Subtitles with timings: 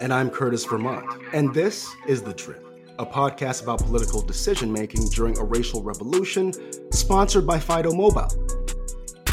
[0.00, 1.04] And I'm Curtis Vermont.
[1.32, 2.64] And this is The Drip,
[3.00, 6.52] a podcast about political decision making during a racial revolution,
[6.92, 8.28] sponsored by Fido Mobile.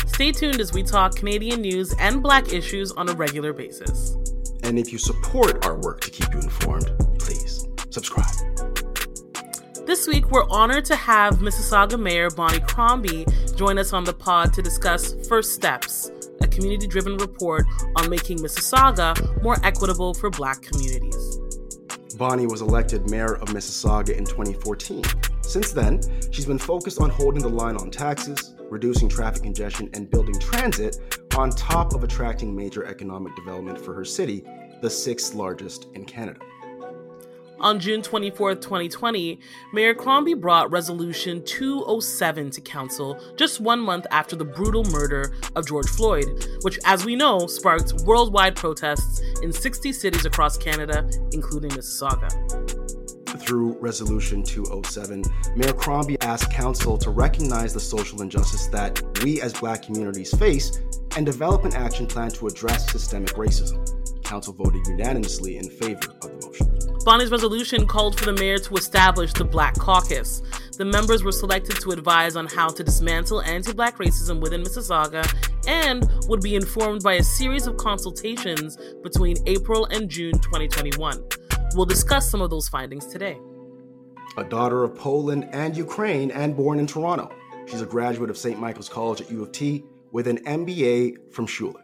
[0.08, 4.16] Stay tuned as we talk Canadian news and black issues on a regular basis.
[4.64, 8.26] And if you support our work to keep you informed, please subscribe.
[9.86, 14.52] This week, we're honored to have Mississauga Mayor Bonnie Crombie join us on the pod
[14.54, 16.10] to discuss First Steps,
[16.56, 21.40] community driven report on making Mississauga more equitable for Black communities.
[22.18, 25.04] Bonnie was elected mayor of Mississauga in 2014.
[25.42, 26.00] Since then,
[26.32, 31.28] she's been focused on holding the line on taxes, reducing traffic congestion, and building transit
[31.38, 34.44] on top of attracting major economic development for her city,
[34.82, 36.40] the sixth largest in Canada.
[37.60, 39.40] On June 24, 2020,
[39.72, 45.66] Mayor Crombie brought Resolution 207 to Council just one month after the brutal murder of
[45.66, 46.26] George Floyd,
[46.64, 52.30] which, as we know, sparked worldwide protests in 60 cities across Canada, including Mississauga.
[53.40, 55.24] Through Resolution 207,
[55.56, 60.82] Mayor Crombie asked Council to recognize the social injustice that we as Black communities face
[61.16, 64.24] and develop an action plan to address systemic racism.
[64.24, 66.75] Council voted unanimously in favor of the motion.
[67.06, 70.42] Bonnie's resolution called for the mayor to establish the Black Caucus.
[70.76, 75.24] The members were selected to advise on how to dismantle anti black racism within Mississauga
[75.68, 81.24] and would be informed by a series of consultations between April and June 2021.
[81.76, 83.38] We'll discuss some of those findings today.
[84.38, 87.32] A daughter of Poland and Ukraine and born in Toronto.
[87.68, 88.60] She's a graduate of St.
[88.60, 91.84] Michael's College at U of T with an MBA from Schulich.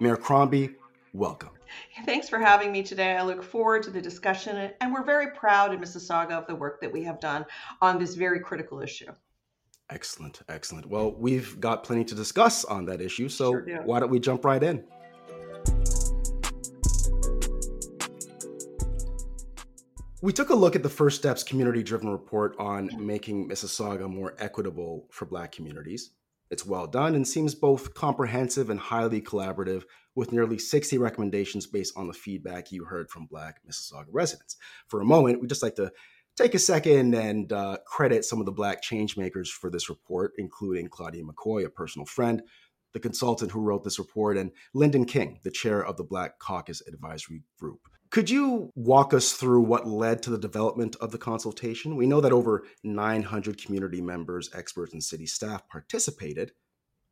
[0.00, 0.70] Mayor Crombie,
[1.12, 1.53] welcome.
[2.06, 3.16] Thanks for having me today.
[3.16, 6.80] I look forward to the discussion, and we're very proud in Mississauga of the work
[6.80, 7.44] that we have done
[7.80, 9.10] on this very critical issue.
[9.90, 10.86] Excellent, excellent.
[10.86, 14.44] Well, we've got plenty to discuss on that issue, so sure why don't we jump
[14.44, 14.84] right in?
[20.24, 24.34] We took a look at the First Steps community driven report on making Mississauga more
[24.38, 26.12] equitable for Black communities.
[26.50, 29.82] It's well done and seems both comprehensive and highly collaborative,
[30.14, 34.56] with nearly 60 recommendations based on the feedback you heard from Black Mississauga residents.
[34.88, 35.90] For a moment, we'd just like to
[36.36, 40.88] take a second and uh, credit some of the Black changemakers for this report, including
[40.88, 42.42] Claudia McKoy, a personal friend,
[42.92, 46.82] the consultant who wrote this report, and Lyndon King, the chair of the Black Caucus
[46.86, 47.80] Advisory Group.
[48.10, 51.96] Could you walk us through what led to the development of the consultation?
[51.96, 56.52] We know that over 900 community members, experts, and city staff participated,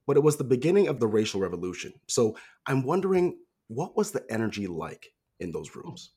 [0.07, 1.93] but it was the beginning of the racial revolution.
[2.09, 2.37] So
[2.67, 5.07] I'm wondering what was the energy like
[5.41, 6.13] in those rooms?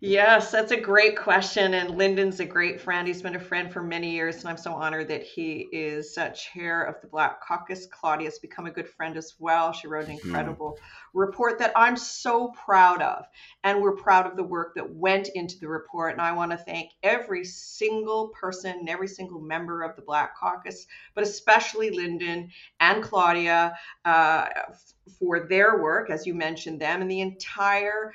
[0.00, 1.74] Yes, that's a great question.
[1.74, 3.06] And Lyndon's a great friend.
[3.06, 6.30] He's been a friend for many years, and I'm so honored that he is uh,
[6.30, 7.86] chair of the Black Caucus.
[7.86, 9.72] Claudia's become a good friend as well.
[9.72, 10.28] She wrote an mm-hmm.
[10.28, 11.18] incredible mm-hmm.
[11.18, 13.26] report that I'm so proud of.
[13.64, 16.12] And we're proud of the work that went into the report.
[16.12, 20.36] And I want to thank every single person and every single member of the Black
[20.36, 22.50] Caucus, but especially Lyndon
[22.80, 23.76] and Claudia
[24.06, 24.46] uh,
[25.18, 28.12] for their work, as you mentioned them, and the entire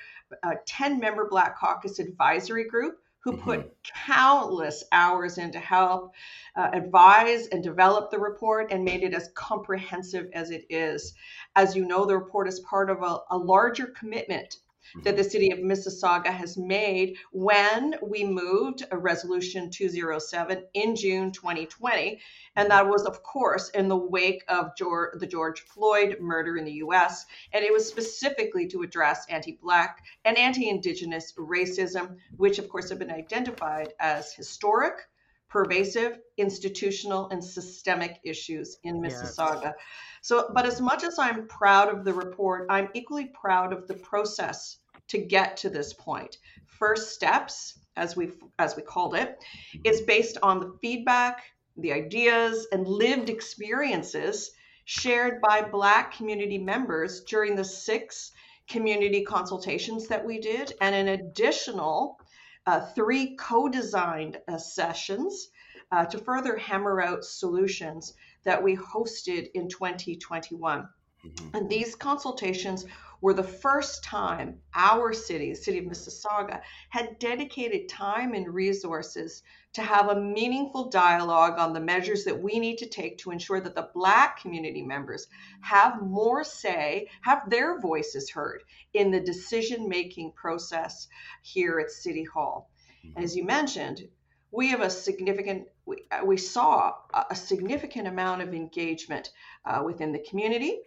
[0.66, 3.44] 10 uh, member Black Caucus advisory group who mm-hmm.
[3.44, 3.76] put
[4.06, 6.14] countless hours in to help
[6.56, 11.14] uh, advise and develop the report and made it as comprehensive as it is.
[11.56, 15.04] As you know, the report is part of a, a larger commitment Mm-hmm.
[15.04, 21.32] that the city of Mississauga has made when we moved a resolution 207 in June
[21.32, 22.20] 2020.
[22.56, 26.66] And that was, of course, in the wake of George, the George Floyd murder in
[26.66, 27.26] the US.
[27.54, 32.90] And it was specifically to address anti Black and anti Indigenous racism, which, of course,
[32.90, 35.08] have been identified as historic
[35.52, 39.64] pervasive, institutional, and systemic issues in Mississauga.
[39.64, 39.74] Yes.
[40.22, 43.96] So, but as much as I'm proud of the report, I'm equally proud of the
[43.96, 44.78] process
[45.10, 46.38] to get to this point.
[46.68, 49.44] First steps, as we as we called it,
[49.84, 51.44] is based on the feedback,
[51.76, 54.52] the ideas, and lived experiences
[54.86, 58.32] shared by Black community members during the six
[58.70, 62.21] community consultations that we did, and an additional
[62.66, 65.50] uh, three co-designed uh, sessions
[65.92, 68.14] uh, to further hammer out solutions
[68.44, 70.88] that we hosted in 2021.
[71.26, 71.56] Mm-hmm.
[71.56, 72.86] And these consultations
[73.22, 79.44] were the first time our city, the city of Mississauga, had dedicated time and resources
[79.74, 83.62] to have a meaningful dialogue on the measures that we need to take to ensure
[83.62, 85.28] that the Black community members
[85.62, 88.64] have more say, have their voices heard
[88.94, 91.08] in the decision making process
[91.42, 92.70] here at City Hall.
[93.16, 94.08] And as you mentioned,
[94.52, 96.94] we have a significant, we, uh, we saw
[97.30, 99.32] a significant amount of engagement
[99.66, 100.82] uh, within the community,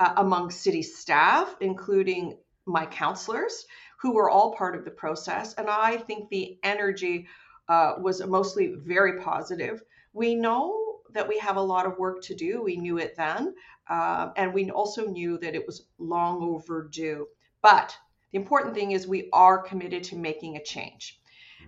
[0.00, 3.66] uh, among city staff, including my councilors,
[4.00, 5.54] who were all part of the process.
[5.54, 7.26] And I think the energy
[7.68, 9.82] uh, was mostly very positive.
[10.12, 12.62] We know that we have a lot of work to do.
[12.62, 13.54] We knew it then.
[13.88, 17.26] Uh, and we also knew that it was long overdue.
[17.62, 17.96] But
[18.32, 21.20] the important thing is we are committed to making a change.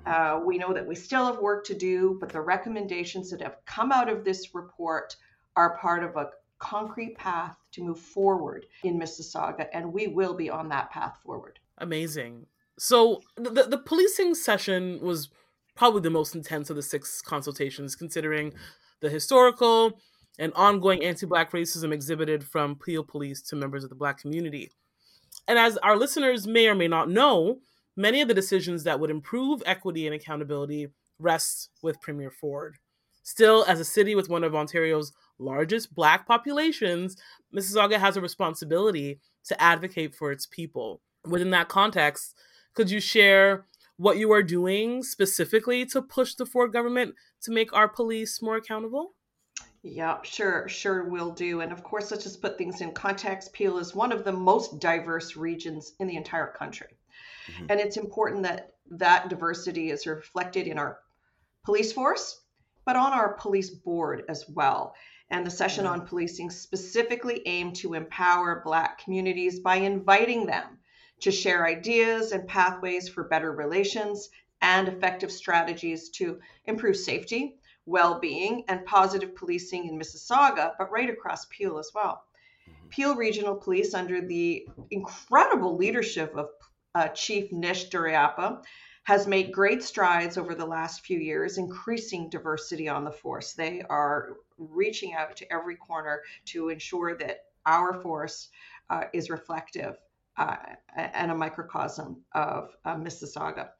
[0.07, 3.57] Uh, we know that we still have work to do, but the recommendations that have
[3.67, 5.17] come out of this report
[5.57, 6.31] are part of a
[6.61, 11.59] concrete path to move forward in Mississauga, and we will be on that path forward.
[11.79, 12.47] Amazing.
[12.79, 15.31] So the the policing session was
[15.75, 18.53] probably the most intense of the six consultations, considering
[19.01, 19.99] the historical
[20.39, 24.71] and ongoing anti-black racism exhibited from Peel Police to members of the Black community.
[25.49, 27.59] And as our listeners may or may not know,
[27.97, 32.77] many of the decisions that would improve equity and accountability rest with Premier Ford.
[33.23, 37.17] Still, as a city with one of Ontario's largest Black populations,
[37.55, 41.01] Mississauga has a responsibility to advocate for its people.
[41.25, 42.37] Within that context,
[42.75, 43.65] could you share
[43.97, 48.57] what you are doing specifically to push the Ford government to make our police more
[48.57, 49.15] accountable?
[49.83, 51.61] Yeah, sure, sure will do.
[51.63, 53.53] And of course, let's just put things in context.
[53.53, 56.89] Peel is one of the most diverse regions in the entire country.
[57.51, 57.67] Mm-hmm.
[57.71, 60.99] And it's important that that diversity is reflected in our
[61.65, 62.41] police force,
[62.85, 64.95] but on our police board as well.
[65.31, 70.79] And the session on policing specifically aimed to empower Black communities by inviting them
[71.21, 74.31] to share ideas and pathways for better relations
[74.63, 81.11] and effective strategies to improve safety, well being, and positive policing in Mississauga, but right
[81.11, 82.25] across Peel as well.
[82.69, 82.89] Mm-hmm.
[82.89, 86.49] Peel Regional Police, under the incredible leadership of
[86.95, 88.63] uh, Chief Nish Duraiappah,
[89.05, 93.55] has made great strides over the last few years, increasing diversity on the force.
[93.55, 98.49] They are reaching out to every corner to ensure that our force
[98.91, 99.97] uh, is reflective
[100.37, 100.57] uh,
[100.97, 103.71] and a microcosm of uh, Mississauga.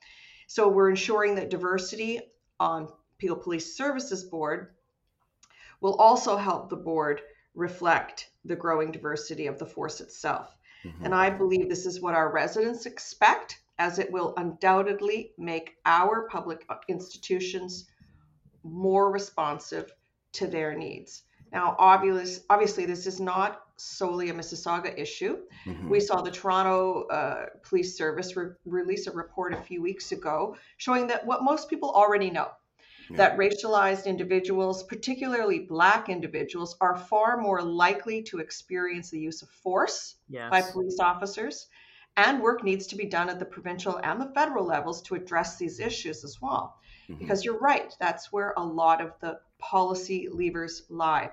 [0.47, 2.21] So we're ensuring that diversity
[2.59, 2.89] on
[3.19, 4.75] Peel Police Services Board
[5.81, 7.23] will also help the board
[7.55, 10.57] reflect the growing diversity of the force itself.
[10.85, 11.05] Mm-hmm.
[11.05, 16.29] And I believe this is what our residents expect, as it will undoubtedly make our
[16.29, 17.89] public institutions
[18.63, 19.91] more responsive
[20.33, 21.23] to their needs.
[21.53, 25.39] Now, obvious, obviously, this is not solely a Mississauga issue.
[25.67, 25.89] Mm-hmm.
[25.89, 30.57] We saw the Toronto uh, Police Service re- release a report a few weeks ago
[30.77, 32.49] showing that what most people already know
[33.11, 33.17] yeah.
[33.17, 39.49] that racialized individuals, particularly Black individuals, are far more likely to experience the use of
[39.49, 40.51] force yes.
[40.51, 41.67] by police officers.
[42.17, 45.57] And work needs to be done at the provincial and the federal levels to address
[45.57, 46.77] these issues as well.
[47.09, 47.19] Mm-hmm.
[47.19, 51.31] Because you're right, that's where a lot of the policy levers lie.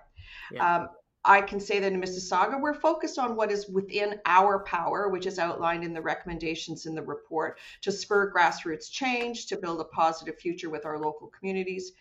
[0.52, 0.76] Yeah.
[0.76, 0.90] Um,
[1.28, 5.26] I can say that in Mississauga, we're focused on what is within our power, which
[5.26, 9.86] is outlined in the recommendations in the report, to spur grassroots change, to build a
[9.86, 11.92] positive future with our local communities.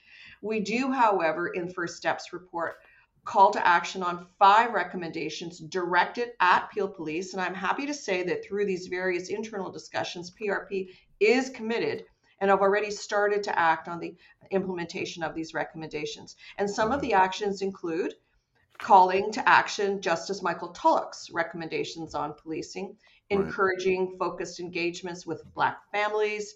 [0.42, 2.76] We do, however, in First Steps report,
[3.24, 7.32] call to action on five recommendations directed at Peel Police.
[7.32, 12.04] And I'm happy to say that through these various internal discussions, PRP is committed
[12.40, 14.14] and have already started to act on the
[14.50, 16.36] implementation of these recommendations.
[16.58, 17.22] And some of the mm-hmm.
[17.22, 18.14] actions include
[18.78, 22.96] calling to action Justice Michael Tulloch's recommendations on policing, right.
[23.30, 26.54] encouraging focused engagements with Black families,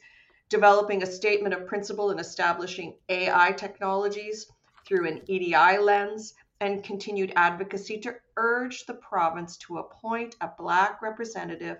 [0.50, 4.46] developing a statement of principle and establishing AI technologies
[4.87, 11.00] through an EDI lens, and continued advocacy to urge the province to appoint a Black
[11.00, 11.78] representative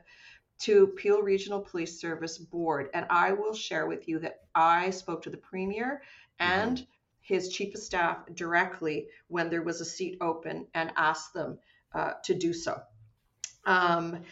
[0.61, 2.91] to Peel Regional Police Service Board.
[2.95, 6.03] And I will share with you that I spoke to the Premier
[6.39, 6.85] and mm-hmm
[7.31, 11.59] his chief of staff directly when there was a seat open and asked them
[11.95, 12.81] uh, to do so.
[13.65, 14.23] Um,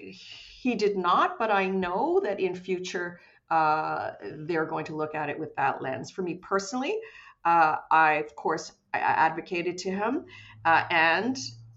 [0.00, 5.28] he did not, but I know that in future uh, they're going to look at
[5.28, 6.10] it with that lens.
[6.10, 6.98] For me personally,
[7.44, 10.24] uh, I of course I advocated to him,
[10.64, 11.36] uh, and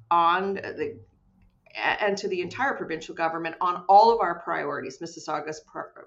[0.09, 0.97] on the
[1.79, 5.61] and to the entire provincial government on all of our priorities, Mississauga's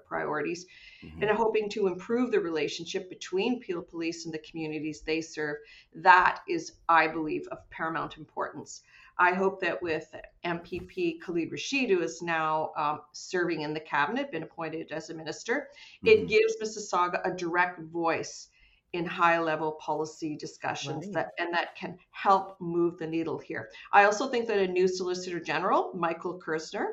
[0.07, 0.65] priorities,
[1.03, 1.21] mm-hmm.
[1.21, 5.57] and hoping to improve the relationship between Peel Police and the communities they serve.
[5.95, 8.81] That is, I believe, of paramount importance.
[9.17, 10.13] I hope that with
[10.43, 15.13] MPP Kaleed Rasheed, who is now um, serving in the cabinet, been appointed as a
[15.13, 15.69] minister,
[16.03, 16.07] mm-hmm.
[16.07, 18.49] it gives Mississauga a direct voice
[18.93, 21.13] in high level policy discussions right.
[21.13, 23.69] that and that can help move the needle here.
[23.91, 26.85] I also think that a new Solicitor General, Michael Kerzner,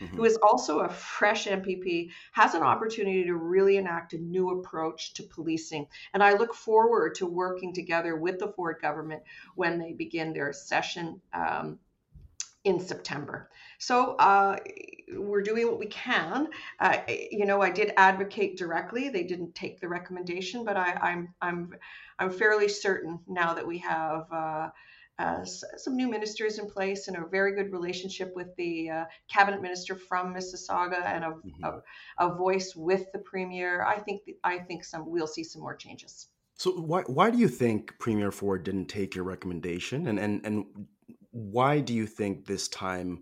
[0.00, 0.16] mm-hmm.
[0.16, 5.14] who is also a fresh MPP, has an opportunity to really enact a new approach
[5.14, 5.86] to policing.
[6.12, 9.22] And I look forward to working together with the Ford government
[9.54, 11.78] when they begin their session um,
[12.66, 13.48] in September.
[13.78, 14.56] So uh,
[15.14, 16.48] we're doing what we can.
[16.80, 19.08] Uh, you know, I did advocate directly.
[19.08, 21.70] They didn't take the recommendation, but I, am I'm, I'm
[22.18, 24.26] I'm fairly certain now that we have.
[24.30, 24.68] Uh,
[25.18, 29.62] uh, some new ministers in place and a very good relationship with the uh, cabinet
[29.62, 31.64] minister from Mississauga and a, mm-hmm.
[31.64, 31.80] a,
[32.18, 33.82] a, voice with the premier.
[33.82, 36.26] I think I think some we'll see some more changes.
[36.56, 40.66] So why why do you think Premier Ford didn't take your recommendation and and and
[41.36, 43.20] why do you think this time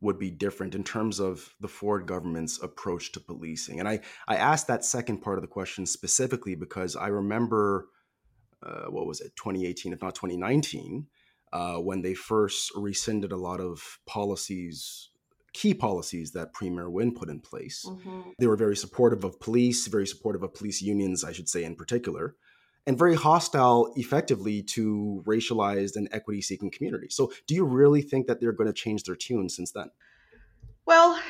[0.00, 3.78] would be different in terms of the Ford government's approach to policing?
[3.78, 7.86] And I, I asked that second part of the question specifically because I remember,
[8.66, 11.06] uh, what was it, 2018, if not 2019,
[11.52, 15.10] uh, when they first rescinded a lot of policies,
[15.52, 17.84] key policies that Premier Wynne put in place.
[17.86, 18.30] Mm-hmm.
[18.40, 21.76] They were very supportive of police, very supportive of police unions, I should say, in
[21.76, 22.34] particular
[22.86, 27.14] and very hostile effectively to racialized and equity seeking communities.
[27.14, 29.90] So, do you really think that they're going to change their tune since then?
[30.84, 31.20] Well,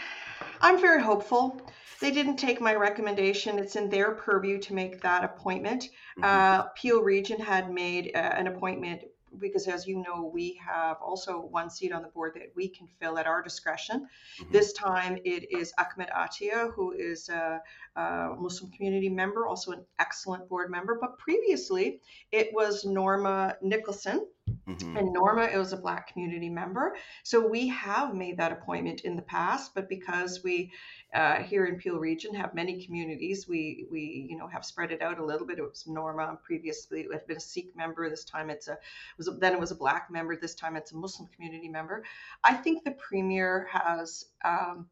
[0.60, 1.60] I'm very hopeful.
[2.00, 3.58] They didn't take my recommendation.
[3.58, 5.84] It's in their purview to make that appointment.
[6.18, 6.24] Mm-hmm.
[6.24, 9.02] Uh, Peel Region had made uh, an appointment
[9.38, 12.86] because as you know, we have also one seat on the board that we can
[13.00, 14.08] fill at our discretion.
[14.40, 14.52] Mm-hmm.
[14.52, 17.60] This time it is Ahmed Atia, who is a,
[17.96, 20.98] a, Muslim community member, also an excellent board member.
[21.00, 24.26] But previously it was Norma Nicholson.
[24.68, 24.96] Mm-hmm.
[24.96, 26.96] And Norma is a Black community member.
[27.22, 30.72] So we have made that appointment in the past, but because we
[31.14, 33.46] uh, here in Peel Region have many communities.
[33.46, 35.58] We we you know have spread it out a little bit.
[35.58, 38.08] It was Norma previously it had been a Sikh member.
[38.08, 38.78] This time it's a
[39.18, 40.36] was a, then it was a Black member.
[40.36, 42.04] This time it's a Muslim community member.
[42.42, 44.26] I think the premier has.
[44.44, 44.86] Um,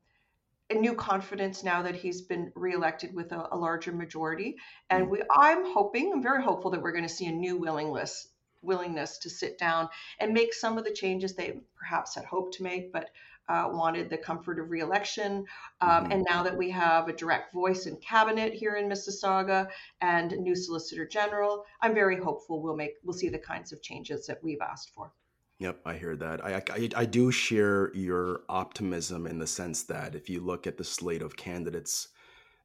[0.73, 4.57] a new confidence now that he's been reelected with a, a larger majority,
[4.89, 5.11] and mm.
[5.11, 8.29] we I'm hoping I'm very hopeful that we're going to see a new willingness
[8.63, 9.89] willingness to sit down
[10.19, 13.11] and make some of the changes they perhaps had hoped to make, but
[13.49, 15.45] uh, wanted the comfort of reelection.
[15.81, 16.13] Um, mm-hmm.
[16.13, 19.69] And now that we have a direct voice in cabinet here in Mississauga
[20.01, 24.27] and new Solicitor General, I'm very hopeful we'll make we'll see the kinds of changes
[24.27, 25.13] that we've asked for.
[25.59, 26.43] Yep, I hear that.
[26.43, 30.79] I, I, I do share your optimism in the sense that if you look at
[30.79, 32.09] the slate of candidates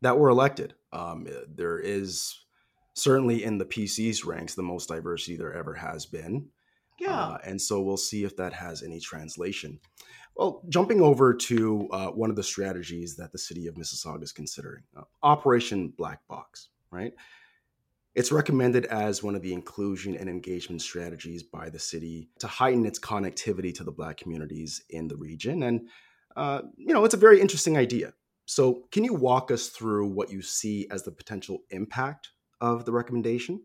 [0.02, 2.45] that were elected, um, there is
[2.96, 6.48] certainly in the PC's ranks the most diversity there ever has been.
[7.00, 7.20] Yeah.
[7.20, 9.80] Uh, and so we'll see if that has any translation.
[10.36, 14.32] Well, jumping over to uh, one of the strategies that the city of Mississauga is
[14.32, 17.14] considering uh, Operation Black Box, right?
[18.16, 22.86] It's recommended as one of the inclusion and engagement strategies by the city to heighten
[22.86, 25.64] its connectivity to the Black communities in the region.
[25.64, 25.90] And,
[26.38, 28.14] uh, you know, it's a very interesting idea.
[28.46, 32.30] So, can you walk us through what you see as the potential impact
[32.62, 33.62] of the recommendation?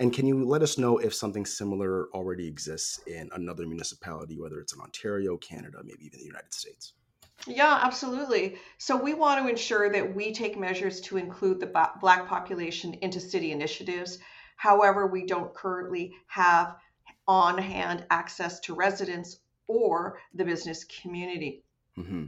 [0.00, 4.58] And can you let us know if something similar already exists in another municipality, whether
[4.60, 6.94] it's in Ontario, Canada, maybe even the United States?
[7.46, 8.56] Yeah, absolutely.
[8.78, 13.20] So we want to ensure that we take measures to include the Black population into
[13.20, 14.18] city initiatives.
[14.56, 16.76] However, we don't currently have
[17.28, 21.62] on hand access to residents or the business community.
[21.98, 22.26] Mm-hmm.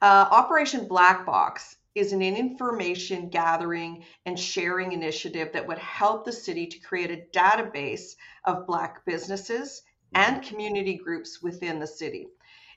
[0.00, 6.32] Uh, Operation Black Box is an information gathering and sharing initiative that would help the
[6.32, 9.82] city to create a database of Black businesses
[10.14, 12.28] and community groups within the city.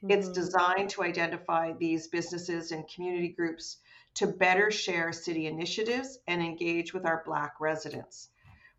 [0.03, 0.12] Mm-hmm.
[0.12, 3.77] It's designed to identify these businesses and community groups
[4.15, 8.29] to better share city initiatives and engage with our Black residents.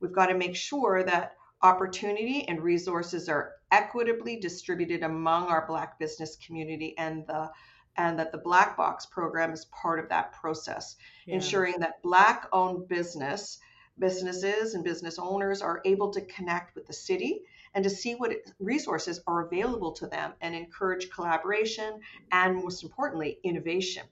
[0.01, 5.99] We've got to make sure that opportunity and resources are equitably distributed among our Black
[5.99, 7.51] business community and the
[7.97, 11.35] and that the black box program is part of that process yeah.
[11.35, 13.59] ensuring that black owned business
[13.99, 17.43] businesses and business owners are able to connect with the city
[17.75, 21.99] and to see what resources are available to them and encourage collaboration
[22.33, 24.03] and most importantly innovation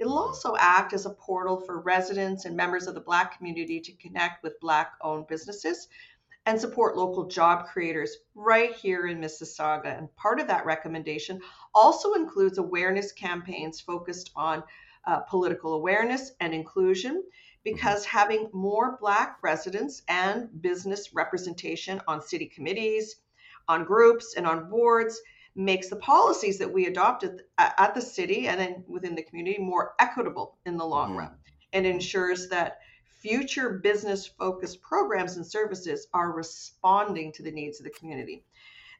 [0.00, 3.92] It'll also act as a portal for residents and members of the Black community to
[3.92, 5.88] connect with Black owned businesses
[6.46, 9.96] and support local job creators right here in Mississauga.
[9.96, 11.40] And part of that recommendation
[11.74, 14.62] also includes awareness campaigns focused on
[15.06, 17.22] uh, political awareness and inclusion
[17.62, 23.16] because having more Black residents and business representation on city committees,
[23.68, 25.20] on groups, and on boards
[25.54, 29.94] makes the policies that we adopted at the city and then within the community more
[29.98, 31.18] equitable in the long mm-hmm.
[31.18, 31.34] run
[31.72, 32.78] and ensures that
[33.20, 38.42] future business focused programs and services are responding to the needs of the community.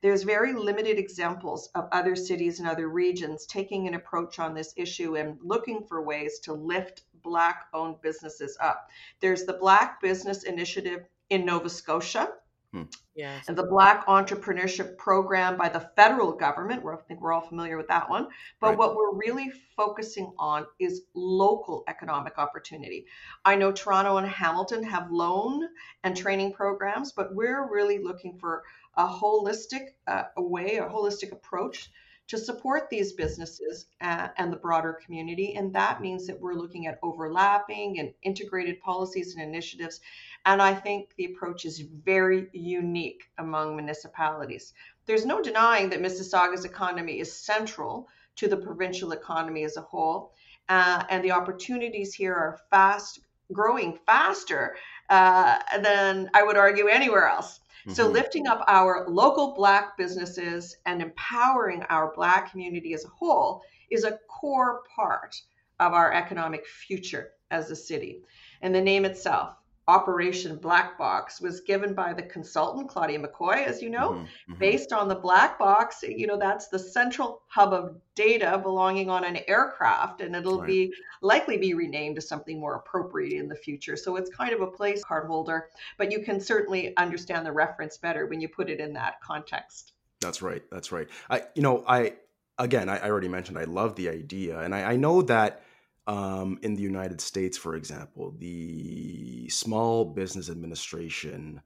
[0.02, 4.72] There's very limited examples of other cities and other regions taking an approach on this
[4.76, 8.88] issue and looking for ways to lift Black owned businesses up.
[9.20, 12.32] There's the Black Business Initiative in Nova Scotia.
[12.72, 12.82] Hmm.
[13.16, 13.48] Yes.
[13.48, 16.84] And the Black Entrepreneurship Program by the federal government.
[16.84, 18.28] We're, I think we're all familiar with that one.
[18.60, 18.78] But right.
[18.78, 23.06] what we're really focusing on is local economic opportunity.
[23.44, 25.68] I know Toronto and Hamilton have loan
[26.04, 28.62] and training programs, but we're really looking for
[28.96, 31.90] a holistic uh, a way, a holistic approach
[32.30, 35.56] to support these businesses and the broader community.
[35.56, 40.00] And that means that we're looking at overlapping and integrated policies and initiatives.
[40.46, 44.74] And I think the approach is very unique among municipalities.
[45.06, 50.32] There's no denying that Mississauga's economy is central to the provincial economy as a whole.
[50.68, 53.18] Uh, and the opportunities here are fast
[53.52, 54.76] growing faster
[55.08, 57.59] uh, than I would argue anywhere else.
[57.80, 57.92] Mm-hmm.
[57.92, 63.62] So, lifting up our local Black businesses and empowering our Black community as a whole
[63.90, 65.34] is a core part
[65.78, 68.22] of our economic future as a city.
[68.62, 69.54] And the name itself,
[69.90, 74.54] Operation Black Box was given by the consultant Claudia McKoy, as you know, mm-hmm, mm-hmm.
[74.54, 76.04] based on the black box.
[76.04, 80.66] You know, that's the central hub of data belonging on an aircraft, and it'll right.
[80.66, 83.96] be likely be renamed to something more appropriate in the future.
[83.96, 87.98] So it's kind of a place card holder, but you can certainly understand the reference
[87.98, 89.92] better when you put it in that context.
[90.20, 90.62] That's right.
[90.70, 91.08] That's right.
[91.28, 92.14] I, you know, I
[92.58, 95.64] again, I, I already mentioned I love the idea, and I, I know that
[96.06, 101.60] um, in the United States, for example, the Small Business Administration,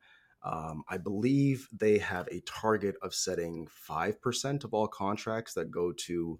[0.44, 5.92] um, I believe they have a target of setting 5% of all contracts that go
[5.92, 6.38] to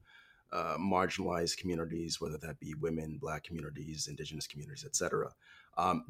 [0.52, 5.30] uh, marginalized communities, whether that be women, Black communities, Indigenous communities, et cetera.
[5.76, 6.04] Um,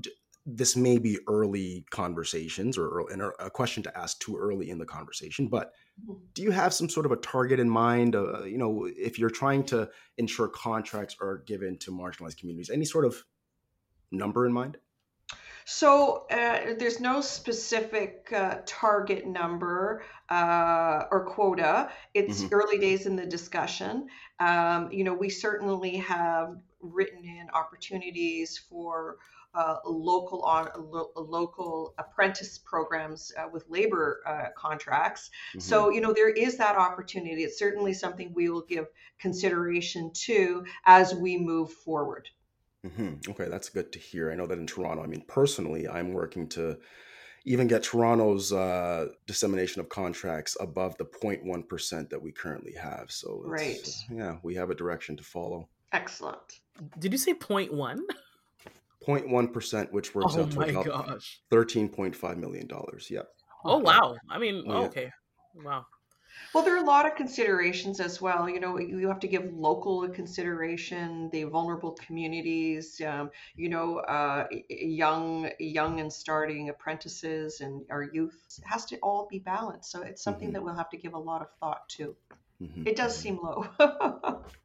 [0.46, 4.85] this may be early conversations or, or a question to ask too early in the
[4.85, 6.20] conversation, but mm-hmm.
[6.35, 8.14] do you have some sort of a target in mind?
[8.14, 12.85] Uh, you know, if you're trying to ensure contracts are given to marginalized communities, any
[12.85, 13.24] sort of
[14.11, 14.76] number in mind?
[15.64, 21.90] So uh, there's no specific uh, target number uh, or quota.
[22.12, 22.54] It's mm-hmm.
[22.54, 24.09] early days in the discussion.
[24.40, 29.16] Um, you know, we certainly have written in opportunities for
[29.55, 35.31] uh, local on lo- local apprentice programs uh, with labor uh, contracts.
[35.51, 35.61] Mm-hmm.
[35.61, 37.45] So you know there is that opportunity.
[37.45, 38.87] It's certainly something we will give
[39.19, 42.29] consideration to as we move forward.
[42.87, 43.31] Mm-hmm.
[43.31, 44.31] Okay, that's good to hear.
[44.31, 46.79] I know that in Toronto, I mean personally, I'm working to
[47.45, 53.11] even get Toronto's uh, dissemination of contracts above the 0.1% that we currently have.
[53.11, 53.87] So, right.
[54.11, 55.69] yeah, we have a direction to follow.
[55.93, 56.61] Excellent.
[56.99, 58.01] Did you say 0.1?
[59.07, 61.40] 0.1%, which works oh out to about gosh.
[61.53, 62.69] $13.5 million.
[63.11, 63.27] Yep.
[63.64, 64.17] Oh, wow.
[64.31, 64.87] I mean, oh, yeah.
[64.87, 65.11] okay.
[65.55, 65.87] Wow.
[66.53, 68.49] Well, there are a lot of considerations as well.
[68.49, 74.47] You know, you have to give local consideration, the vulnerable communities, um, you know, uh,
[74.69, 78.37] young, young and starting apprentices and our youth.
[78.59, 79.90] It has to all be balanced.
[79.90, 80.55] So it's something mm-hmm.
[80.55, 82.14] that we'll have to give a lot of thought to.
[82.62, 82.87] Mm-hmm.
[82.87, 83.23] It does mm-hmm.
[83.23, 84.45] seem low.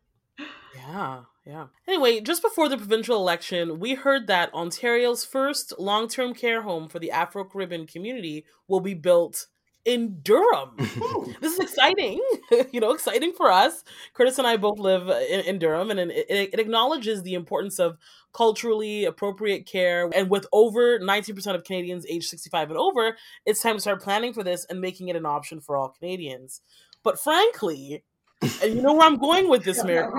[0.75, 1.67] Yeah, yeah.
[1.87, 6.89] Anyway, just before the provincial election, we heard that Ontario's first long term care home
[6.89, 9.47] for the Afro Caribbean community will be built
[9.85, 10.71] in Durham.
[11.41, 12.21] this is exciting,
[12.71, 13.83] you know, exciting for us.
[14.13, 17.97] Curtis and I both live in, in Durham, and it, it, acknowledges the importance of
[18.33, 20.09] culturally appropriate care.
[20.13, 24.33] And with over 90% of Canadians age 65 and over, it's time to start planning
[24.33, 26.61] for this and making it an option for all Canadians.
[27.01, 28.03] But frankly,
[28.41, 30.09] and you know where I'm going with this, Mayor.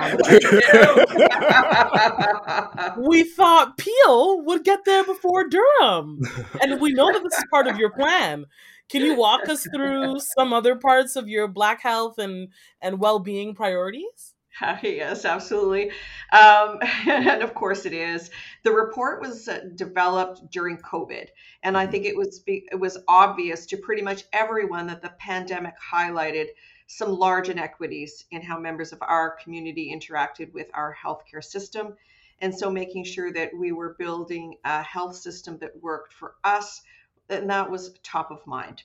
[2.98, 6.20] we thought Peel would get there before Durham,
[6.60, 8.44] and we know that this is part of your plan.
[8.90, 12.48] Can you walk us through some other parts of your Black health and
[12.82, 14.34] and well being priorities?
[14.82, 15.90] yes, absolutely.
[16.32, 18.30] Um, and of course it is.
[18.64, 21.26] The report was uh, developed during COVID,
[21.62, 25.74] and I think it was it was obvious to pretty much everyone that the pandemic
[25.80, 26.46] highlighted
[26.92, 31.94] some large inequities in how members of our community interacted with our healthcare system.
[32.40, 36.82] And so making sure that we were building a health system that worked for us,
[37.28, 38.82] and that was top of mind.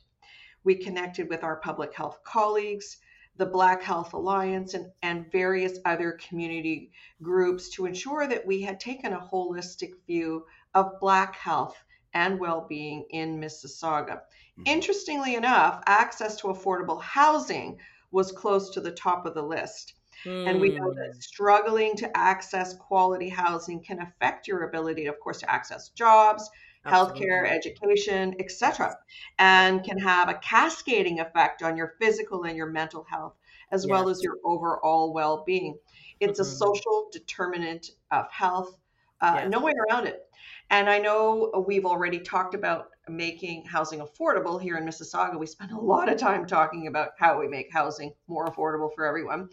[0.64, 2.98] We connected with our public health colleagues,
[3.38, 6.92] the Black Health Alliance, and, and various other community
[7.24, 11.76] groups to ensure that we had taken a holistic view of Black health
[12.14, 14.18] and well being in Mississauga.
[14.18, 14.64] Mm-hmm.
[14.68, 17.80] Interestingly enough, access to affordable housing
[18.16, 19.94] was close to the top of the list.
[20.24, 20.50] Mm.
[20.50, 21.20] And we know that hmm.
[21.20, 26.50] struggling to access quality housing can affect your ability, of course, to access jobs,
[26.86, 27.28] Absolutely.
[27.28, 28.98] healthcare, education, etc.,
[29.38, 33.34] and can have a cascading effect on your physical and your mental health,
[33.72, 33.90] as yes.
[33.92, 35.78] well as your overall well-being.
[36.22, 36.50] It's mm-hmm.
[36.50, 38.78] a social determinant of health.
[39.20, 39.52] Uh, yes.
[39.52, 40.22] No way around it.
[40.70, 45.40] And I know we've already talked about making housing affordable here in Mississauga.
[45.40, 49.06] We spend a lot of time talking about how we make housing more affordable for
[49.06, 49.50] everyone.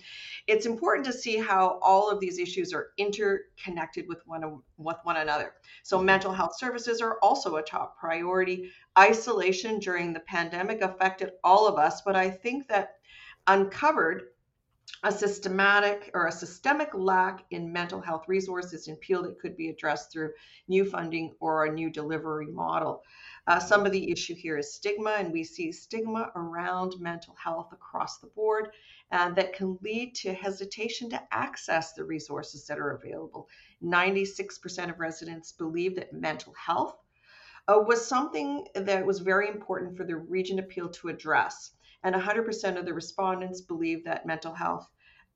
[0.47, 5.19] It's important to see how all of these issues are interconnected with one with one
[5.19, 5.53] another.
[5.83, 8.71] So mental health services are also a top priority.
[8.99, 12.97] Isolation during the pandemic affected all of us, but I think that
[13.47, 14.25] uncovered
[15.05, 19.69] a systematic or a systemic lack in mental health resources in Peel that could be
[19.69, 20.33] addressed through
[20.69, 23.03] new funding or a new delivery model.
[23.49, 27.73] Uh, some of the issue here is stigma, and we see stigma around mental health
[27.73, 28.69] across the board,
[29.11, 33.49] and that can lead to hesitation to access the resources that are available.
[33.83, 36.97] 96% of residents believe that mental health
[37.67, 41.73] uh, was something that was very important for the region of Peel to address
[42.05, 44.89] and 100% of the respondents believe that mental health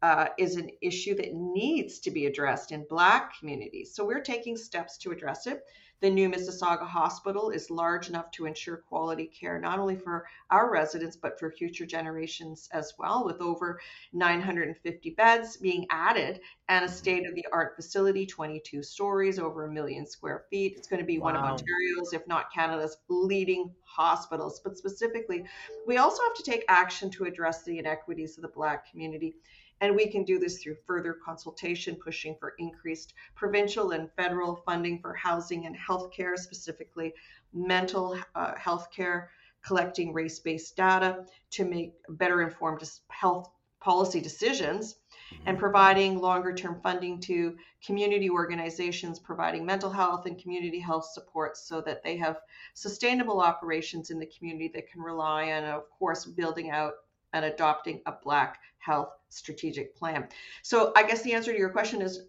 [0.02, 3.94] uh, is an issue that needs to be addressed in Black communities.
[3.94, 5.64] So we're taking steps to address it.
[6.00, 10.70] The new Mississauga Hospital is large enough to ensure quality care not only for our
[10.70, 13.80] residents but for future generations as well, with over
[14.12, 19.72] 950 beds being added and a state of the art facility, 22 stories, over a
[19.72, 20.74] million square feet.
[20.76, 21.24] It's going to be wow.
[21.24, 24.60] one of Ontario's, if not Canada's, leading hospitals.
[24.62, 25.44] But specifically,
[25.86, 29.36] we also have to take action to address the inequities of the Black community
[29.80, 34.98] and we can do this through further consultation, pushing for increased provincial and federal funding
[35.00, 37.12] for housing and healthcare, specifically
[37.52, 39.30] mental uh, health care,
[39.64, 44.96] collecting race based data to make better informed health policy decisions
[45.44, 45.60] and mm-hmm.
[45.60, 51.80] providing longer term funding to community organizations providing mental health and community health support so
[51.80, 52.40] that they have
[52.74, 56.94] sustainable operations in the community that can rely on, of course, building out
[57.32, 60.28] and adopting a Black health strategic plan.
[60.62, 62.26] So I guess the answer to your question is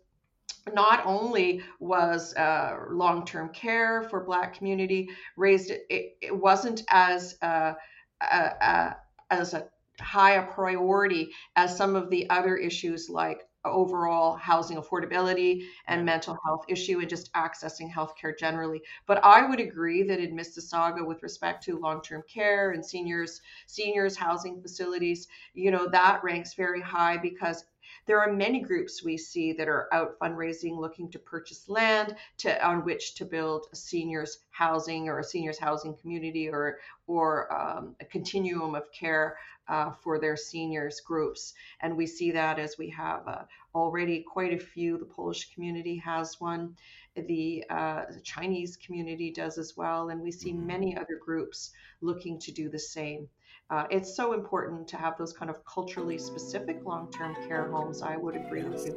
[0.73, 7.73] not only was uh, long-term care for Black community raised, it, it wasn't as uh,
[8.21, 8.93] uh, uh
[9.29, 9.67] as a
[9.99, 16.37] high a priority as some of the other issues like overall housing affordability and mental
[16.45, 18.81] health issue and just accessing healthcare generally.
[19.05, 24.15] But I would agree that in Mississauga, with respect to long-term care and seniors, seniors
[24.15, 27.65] housing facilities, you know, that ranks very high because
[28.07, 32.65] there are many groups we see that are out fundraising looking to purchase land to
[32.65, 37.95] on which to build a seniors housing or a seniors housing community or or um,
[37.99, 41.53] a continuum of care uh, for their seniors groups.
[41.81, 43.43] And we see that as we have uh,
[43.75, 44.97] already quite a few.
[44.97, 46.75] The Polish community has one,
[47.15, 50.67] the, uh, the Chinese community does as well, and we see mm-hmm.
[50.67, 53.29] many other groups looking to do the same.
[53.69, 58.01] Uh, it's so important to have those kind of culturally specific long-term care homes.
[58.01, 58.93] I would agree with you.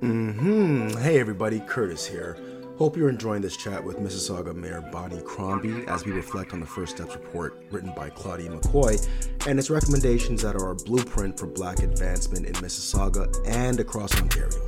[0.00, 0.88] Hmm.
[0.98, 1.60] Hey, everybody.
[1.60, 2.36] Curtis here.
[2.76, 6.66] Hope you're enjoying this chat with Mississauga Mayor Bonnie Crombie as we reflect on the
[6.66, 9.04] First Steps report written by Claudia McKoy
[9.48, 14.60] and its recommendations that are a blueprint for Black advancement in Mississauga and across Ontario.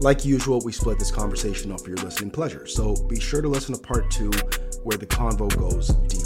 [0.00, 3.48] Like usual, we split this conversation up for your listening pleasure, so be sure to
[3.48, 4.30] listen to part two
[4.84, 6.19] where the convo goes deeper.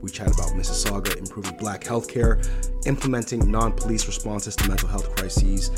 [0.00, 2.46] We chat about Mississauga improving black healthcare,
[2.86, 5.70] implementing non police responses to mental health crises,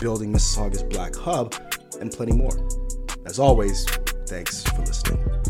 [0.00, 1.54] building Mississauga's Black Hub,
[2.00, 2.68] and plenty more.
[3.26, 3.86] As always,
[4.30, 5.49] Thanks for listening.